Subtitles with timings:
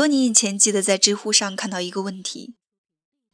[0.00, 2.54] 多年以前，记得在知乎上看到一个问题：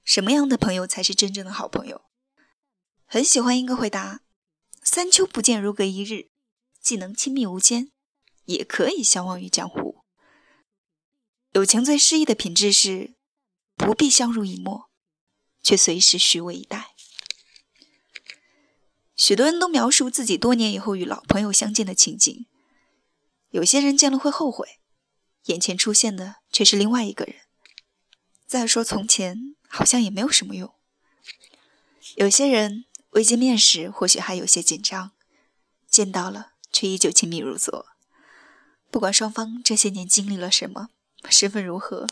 [0.03, 2.07] 什么样的朋友才是真正的好朋友？
[3.05, 4.23] 很喜欢一个回答：
[4.83, 6.29] 三秋不见，如隔一日，
[6.81, 7.93] 既能亲密无间，
[8.47, 10.03] 也可以相忘于江湖。
[11.53, 13.15] 友情最诗意的品质是，
[13.77, 14.91] 不必相濡以沫，
[15.63, 16.97] 却随时虚位以待。
[19.15, 22.49] 许多人都描述自己多年以后与老朋友相见的情景，
[23.51, 24.81] 有些人见了会后悔，
[25.47, 27.37] 眼前出现的却是另外一个人。
[28.47, 30.73] 再说从前，好像也没有什么用。
[32.15, 35.11] 有些人未见面时或许还有些紧张，
[35.89, 37.87] 见到了却依旧亲密如昨。
[38.91, 40.91] 不管双方这些年经历了什么，
[41.29, 42.07] 身份如何，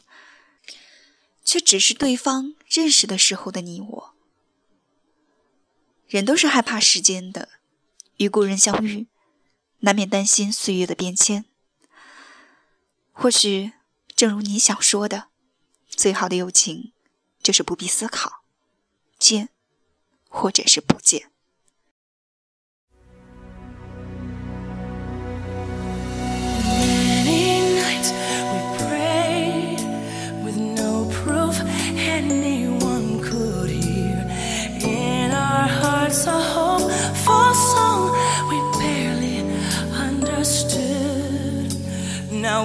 [1.44, 4.14] 却只是对方认识的时候的你我。
[6.08, 7.48] 人都是害怕时间的，
[8.16, 9.06] 与故人相遇，
[9.78, 11.46] 难免担心岁月的变迁。
[13.16, 13.72] 或许，
[14.16, 15.28] 正如你想说的，
[15.88, 16.92] 最好的友情，
[17.40, 18.42] 就是不必思考，
[19.18, 19.48] 见，
[20.28, 21.30] 或者是不见。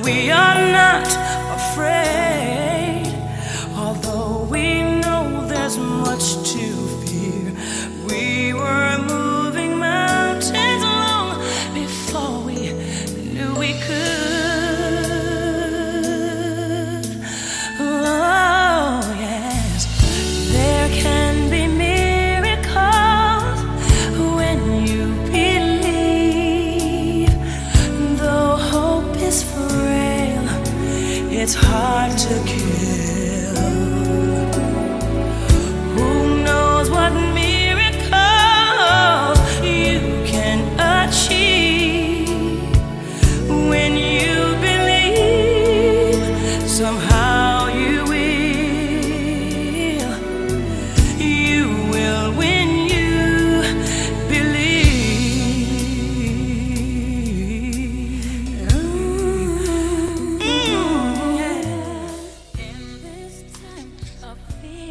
[0.03, 1.28] We are not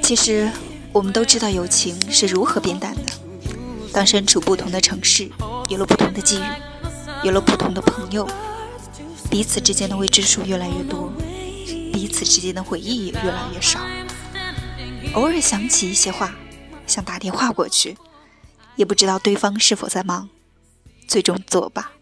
[0.09, 0.51] 其实，
[0.91, 3.13] 我们都知道友情是如何变淡的。
[3.93, 5.31] 当身处不同的城市，
[5.69, 6.45] 有了不同的际遇，
[7.25, 8.27] 有了不同的朋友，
[9.31, 11.13] 彼此之间的未知数越来越多，
[11.93, 13.81] 彼此之间的回忆也越来越少。
[15.13, 16.35] 偶尔想起一些话，
[16.87, 17.99] 想打电话过去，
[18.77, 20.31] 也不知道对方是否在忙，
[21.07, 21.93] 最终作罢。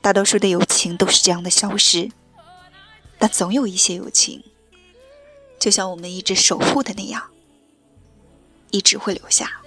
[0.00, 2.10] 大多数的友情都是这样的消失，
[3.18, 4.42] 但总有一些友情。
[5.58, 7.30] 就像我们一直守护的那样，
[8.70, 9.62] 一直会留下。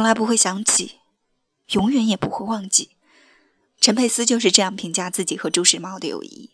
[0.00, 0.92] 从来不会想起，
[1.72, 2.92] 永远也不会忘记。
[3.82, 6.52] 陈佩斯就是这样评价自己和朱时茂的友谊。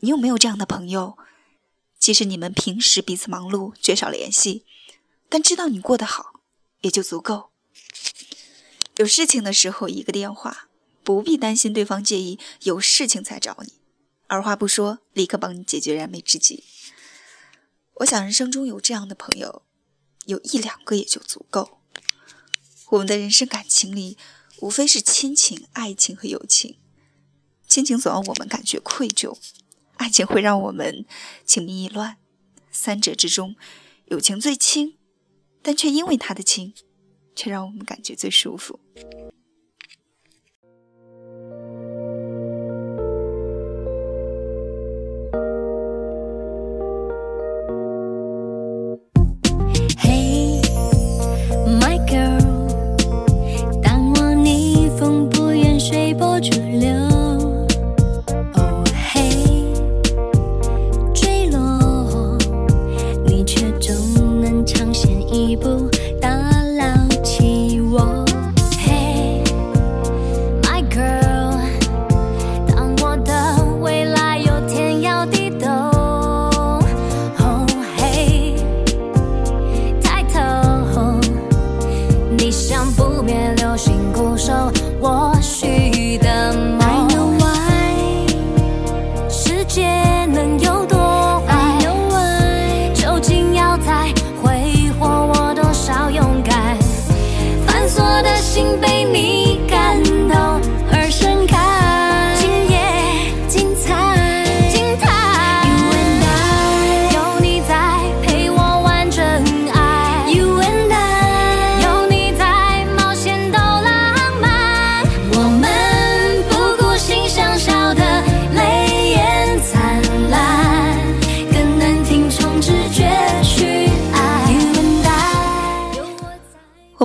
[0.00, 1.16] 你有没有这样的朋友？
[1.98, 4.66] 即使你们平时彼此忙碌，缺少联系，
[5.30, 6.42] 但知道你过得好，
[6.82, 7.48] 也就足够。
[8.96, 10.68] 有事情的时候，一个电话，
[11.02, 13.72] 不必担心对方介意，有事情才找你，
[14.26, 16.64] 二话不说，立刻帮你解决燃眉之急。
[17.94, 19.62] 我想，人生中有这样的朋友，
[20.26, 21.77] 有一两个也就足够。
[22.90, 24.16] 我们的人生感情里，
[24.60, 26.76] 无非是亲情、爱情和友情。
[27.66, 29.36] 亲情总让我们感觉愧疚。
[29.96, 31.04] 爱情会让我们
[31.44, 32.16] 情迷意乱，
[32.70, 33.56] 三者之中，
[34.06, 34.96] 友情最轻，
[35.60, 36.72] 但却因为它的轻，
[37.34, 38.80] 却让我们感觉最舒服。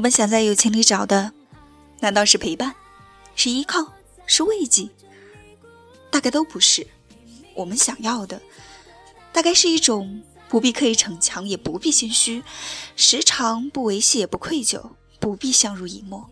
[0.03, 1.31] 我们想在友情里找的，
[2.01, 2.75] 难道是陪伴，
[3.37, 3.93] 是依靠，
[4.25, 4.89] 是慰藉？
[6.11, 6.85] 大概都不是。
[7.55, 8.41] 我们想要的，
[9.31, 12.43] 大概是一种不必刻意逞强，也不必心虚，
[12.97, 14.91] 时常不维系也不愧疚，
[15.21, 16.29] 不必相濡以沫，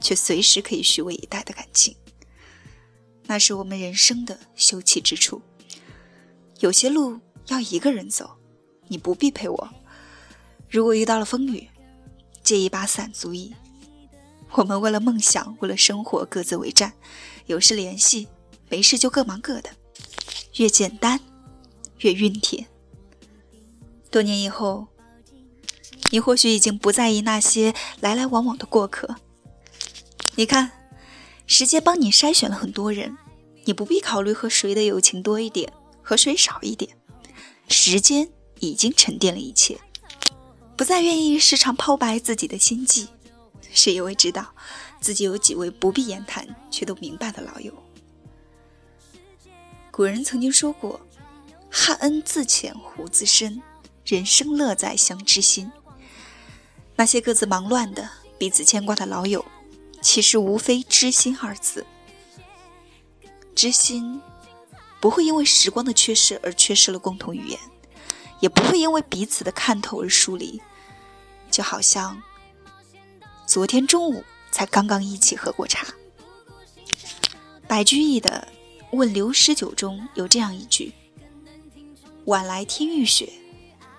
[0.00, 1.94] 却随时可以虚位以待的感情。
[3.26, 5.40] 那是我们人生的休憩之处。
[6.58, 8.36] 有些路要一个人走，
[8.88, 9.68] 你不必陪我。
[10.68, 11.68] 如果遇到了风雨，
[12.52, 13.54] 借一把伞足矣。
[14.50, 16.92] 我们为了梦想，为了生活，各自为战。
[17.46, 18.28] 有事联系，
[18.68, 19.70] 没事就各忙各的。
[20.56, 21.18] 越简单，
[22.00, 22.66] 越熨帖。
[24.10, 24.86] 多年以后，
[26.10, 29.16] 你或许已经不在意那些来来往往的过客。
[30.34, 30.72] 你看，
[31.46, 33.16] 时间帮你筛选了很多人，
[33.64, 36.98] 你不必考虑和谁的友情多一点，和谁少一点。
[37.68, 38.28] 时间
[38.60, 39.80] 已经沉淀了一切。
[40.76, 43.08] 不再愿意时常剖白自己的心迹，
[43.72, 44.54] 是因为知道
[45.00, 47.72] 自己有几位不必言谈却都明白的老友。
[49.90, 51.00] 古人曾经说过
[51.70, 53.62] ：“汉恩自浅，胡自深，
[54.04, 55.70] 人生乐在相知心。”
[56.96, 59.44] 那些各自忙乱的、彼此牵挂的老友，
[60.00, 61.86] 其实无非“知心”二字。
[63.54, 64.20] 知心
[65.00, 67.58] 不会因为时光的缺失而缺失了共同语言，
[68.42, 70.60] 也不会因为彼此的看透而疏离。
[71.48, 72.20] 就好像
[73.46, 75.86] 昨天中午才刚刚一起喝过茶。
[77.68, 78.48] 白居易的
[78.96, 80.92] 《问刘师九》中有这样一句
[82.26, 83.32] ：“晚来天欲雪，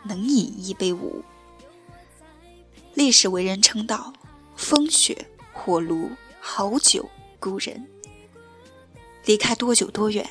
[0.03, 1.23] 能饮一杯无。”
[2.95, 4.11] 历史为人称道：
[4.55, 7.09] 风雪火炉好酒
[7.39, 7.87] 故人。
[9.25, 10.27] 离开多久多远，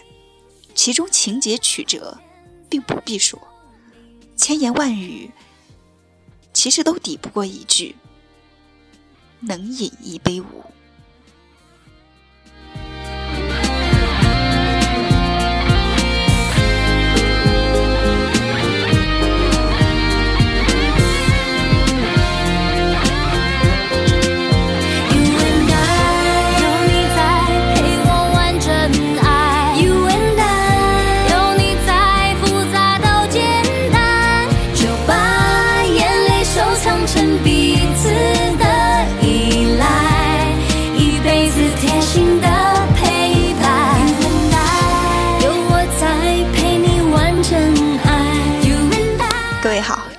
[0.75, 2.19] 其中情节曲折，
[2.69, 3.40] 并不必说，
[4.43, 5.31] 千言万语。
[6.53, 7.95] 其实都抵不过一句
[9.39, 10.65] “能饮一杯无”。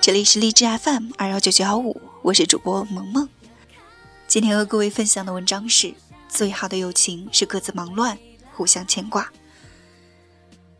[0.03, 3.29] 这里是荔枝 FM 二幺九九幺五，我是主播萌萌。
[4.27, 5.93] 今天和各位分享的文章是：
[6.27, 8.17] 最好的友情是各自忙乱，
[8.53, 9.31] 互相牵挂。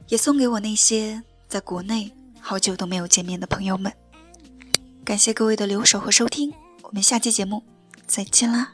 [0.10, 2.12] 也送给我那些在国内
[2.42, 3.94] 好久都没有见面的朋友们。
[5.06, 7.64] 感谢各位的留守和收听，我们下期节目
[8.06, 8.74] 再见啦！